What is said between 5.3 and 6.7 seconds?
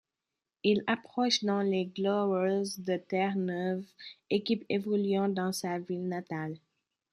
sa ville natale.